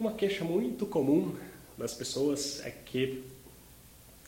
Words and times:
Uma 0.00 0.12
queixa 0.12 0.42
muito 0.42 0.86
comum 0.86 1.36
das 1.76 1.92
pessoas 1.92 2.64
é 2.64 2.70
que 2.70 3.22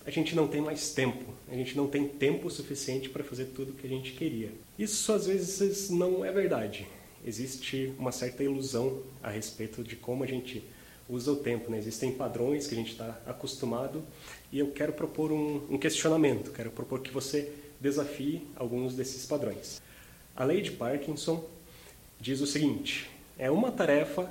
a 0.05 0.11
gente 0.11 0.37
não 0.37 0.47
tem 0.47 0.61
mais 0.61 0.93
tempo, 0.93 1.25
a 1.51 1.55
gente 1.55 1.75
não 1.75 1.89
tem 1.89 2.07
tempo 2.07 2.51
suficiente 2.51 3.09
para 3.09 3.25
fazer 3.25 3.47
tudo 3.47 3.71
o 3.71 3.73
que 3.73 3.87
a 3.87 3.89
gente 3.89 4.13
queria. 4.13 4.51
Isso 4.79 5.11
às 5.15 5.27
vezes 5.27 5.89
não 5.89 6.23
é 6.23 6.31
verdade. 6.31 6.87
Existe 7.27 7.91
uma 7.99 8.13
certa 8.13 8.45
ilusão 8.45 9.01
a 9.23 9.31
respeito 9.31 9.83
de 9.83 9.97
como 9.97 10.23
a 10.23 10.27
gente 10.27 10.63
usa 11.09 11.33
o 11.33 11.37
tempo. 11.37 11.71
Né? 11.71 11.79
Existem 11.79 12.13
padrões 12.13 12.67
que 12.67 12.75
a 12.75 12.77
gente 12.77 12.93
está 12.93 13.19
acostumado 13.25 14.05
e 14.53 14.59
eu 14.59 14.73
quero 14.73 14.93
propor 14.93 15.33
um, 15.33 15.63
um 15.71 15.79
questionamento, 15.79 16.53
quero 16.53 16.71
propor 16.71 17.01
que 17.01 17.11
você 17.11 17.51
desafie 17.81 18.47
alguns 18.57 18.95
desses 18.95 19.25
padrões. 19.25 19.81
A 20.37 20.45
lei 20.45 20.61
de 20.61 20.73
Parkinson 20.73 21.43
diz 22.21 22.43
o 22.43 22.47
seguinte: 22.47 23.09
é 23.39 23.51
uma 23.51 23.73
tarefa 23.73 24.31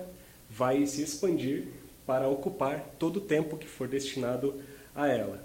vai 0.56 0.86
se 0.86 1.02
expandir 1.02 1.68
para 2.06 2.28
ocupar 2.28 2.96
todo 3.00 3.18
o 3.18 3.22
tempo 3.22 3.58
que 3.58 3.68
for 3.68 3.88
destinado 3.88 4.56
a 4.94 5.08
ela. 5.08 5.42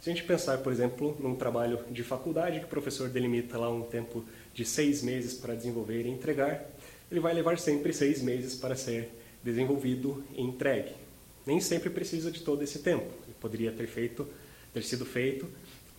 Se 0.00 0.08
a 0.08 0.14
gente 0.14 0.24
pensar, 0.24 0.58
por 0.58 0.72
exemplo, 0.72 1.16
num 1.20 1.34
trabalho 1.34 1.80
de 1.90 2.02
faculdade 2.02 2.60
que 2.60 2.64
o 2.64 2.68
professor 2.68 3.08
delimita 3.08 3.58
lá 3.58 3.68
um 3.68 3.82
tempo 3.82 4.24
de 4.54 4.64
seis 4.64 5.02
meses 5.02 5.34
para 5.34 5.54
desenvolver 5.54 6.06
e 6.06 6.08
entregar, 6.08 6.64
ele 7.10 7.20
vai 7.20 7.34
levar 7.34 7.58
sempre 7.58 7.92
seis 7.92 8.22
meses 8.22 8.54
para 8.54 8.76
ser 8.76 9.10
desenvolvido 9.42 10.24
e 10.34 10.42
entregue. 10.42 10.92
Nem 11.44 11.60
sempre 11.60 11.90
precisa 11.90 12.30
de 12.30 12.40
todo 12.40 12.62
esse 12.62 12.78
tempo. 12.78 13.06
Ele 13.24 13.34
poderia 13.40 13.72
ter 13.72 13.86
feito, 13.86 14.26
ter 14.72 14.84
sido 14.84 15.04
feito, 15.04 15.46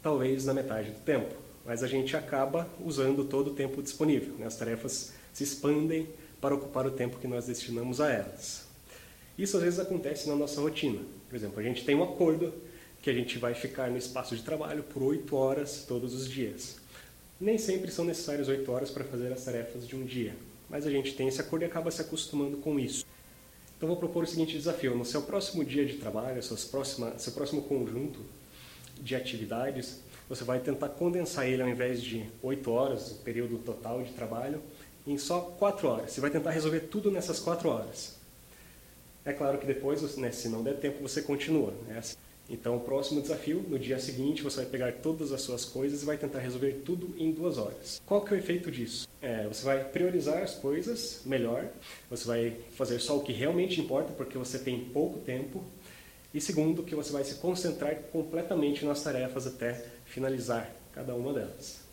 talvez 0.01 0.45
na 0.45 0.53
metade 0.53 0.91
do 0.91 0.99
tempo. 1.01 1.35
Mas 1.65 1.83
a 1.83 1.87
gente 1.87 2.15
acaba 2.15 2.69
usando 2.83 3.25
todo 3.25 3.51
o 3.51 3.53
tempo 3.53 3.81
disponível. 3.81 4.33
Né? 4.35 4.45
As 4.45 4.55
tarefas 4.55 5.13
se 5.33 5.43
expandem 5.43 6.07
para 6.39 6.55
ocupar 6.55 6.85
o 6.85 6.91
tempo 6.91 7.19
que 7.19 7.27
nós 7.27 7.45
destinamos 7.45 7.99
a 7.99 8.11
elas. 8.11 8.67
Isso 9.37 9.55
às 9.57 9.63
vezes 9.63 9.79
acontece 9.79 10.27
na 10.27 10.35
nossa 10.35 10.59
rotina. 10.59 11.01
Por 11.29 11.35
exemplo, 11.35 11.59
a 11.59 11.63
gente 11.63 11.85
tem 11.85 11.95
um 11.95 12.03
acordo 12.03 12.53
que 13.01 13.09
a 13.09 13.13
gente 13.13 13.37
vai 13.37 13.53
ficar 13.53 13.89
no 13.89 13.97
espaço 13.97 14.35
de 14.35 14.43
trabalho 14.43 14.83
por 14.83 15.01
oito 15.03 15.35
horas 15.35 15.85
todos 15.87 16.13
os 16.13 16.29
dias. 16.29 16.77
Nem 17.39 17.57
sempre 17.57 17.89
são 17.91 18.03
necessárias 18.03 18.49
oito 18.49 18.69
horas 18.71 18.91
para 18.91 19.05
fazer 19.05 19.31
as 19.31 19.43
tarefas 19.45 19.87
de 19.87 19.95
um 19.95 20.05
dia, 20.05 20.35
mas 20.69 20.85
a 20.85 20.91
gente 20.91 21.13
tem 21.13 21.27
esse 21.29 21.39
acordo 21.39 21.63
e 21.63 21.65
acaba 21.65 21.89
se 21.89 22.01
acostumando 22.01 22.57
com 22.57 22.77
isso. 22.77 23.05
Então 23.77 23.87
vou 23.87 23.97
propor 23.97 24.25
o 24.25 24.27
seguinte 24.27 24.57
desafio: 24.57 24.93
no 24.93 25.05
seu 25.05 25.21
próximo 25.21 25.63
dia 25.63 25.85
de 25.85 25.93
trabalho, 25.93 26.43
suas 26.43 26.65
próxima, 26.65 27.17
seu 27.17 27.31
próximo 27.31 27.61
conjunto 27.61 28.19
de 29.01 29.15
atividades, 29.15 30.01
você 30.27 30.43
vai 30.43 30.59
tentar 30.59 30.89
condensar 30.89 31.47
ele 31.47 31.61
ao 31.61 31.69
invés 31.69 32.01
de 32.01 32.25
oito 32.43 32.71
horas, 32.71 33.11
o 33.11 33.15
período 33.19 33.57
total 33.59 34.03
de 34.03 34.11
trabalho, 34.11 34.61
em 35.05 35.17
só 35.17 35.41
quatro 35.57 35.87
horas. 35.87 36.11
Você 36.11 36.21
vai 36.21 36.29
tentar 36.29 36.51
resolver 36.51 36.81
tudo 36.81 37.11
nessas 37.11 37.39
quatro 37.39 37.69
horas. 37.69 38.15
É 39.25 39.33
claro 39.33 39.57
que 39.57 39.65
depois, 39.65 40.17
né, 40.17 40.31
se 40.31 40.49
não 40.49 40.63
der 40.63 40.77
tempo, 40.77 41.01
você 41.01 41.21
continua. 41.21 41.73
Né? 41.87 42.01
Então, 42.49 42.77
o 42.77 42.79
próximo 42.79 43.21
desafio, 43.21 43.63
no 43.67 43.77
dia 43.77 43.99
seguinte, 43.99 44.41
você 44.41 44.57
vai 44.57 44.65
pegar 44.65 44.91
todas 44.93 45.31
as 45.31 45.41
suas 45.41 45.65
coisas 45.65 46.01
e 46.01 46.05
vai 46.05 46.17
tentar 46.17 46.39
resolver 46.39 46.81
tudo 46.83 47.13
em 47.17 47.31
duas 47.31 47.59
horas. 47.59 48.01
Qual 48.05 48.21
que 48.21 48.33
é 48.33 48.37
o 48.37 48.39
efeito 48.39 48.71
disso? 48.71 49.07
É, 49.21 49.47
você 49.47 49.63
vai 49.63 49.83
priorizar 49.83 50.41
as 50.41 50.55
coisas 50.55 51.21
melhor, 51.25 51.67
você 52.09 52.25
vai 52.25 52.57
fazer 52.71 52.99
só 52.99 53.17
o 53.17 53.21
que 53.21 53.31
realmente 53.31 53.79
importa, 53.79 54.13
porque 54.13 54.37
você 54.37 54.57
tem 54.57 54.79
pouco 54.85 55.19
tempo, 55.19 55.63
e 56.33 56.41
segundo, 56.41 56.81
que 56.83 56.95
você 56.95 57.11
vai 57.11 57.23
se 57.23 57.35
concentrar 57.35 57.95
completamente 58.11 58.83
nas 58.83 59.03
tarefas 59.03 59.45
até 59.45 59.85
finalizar 60.05 60.73
cada 60.91 61.13
uma 61.13 61.33
delas. 61.33 61.88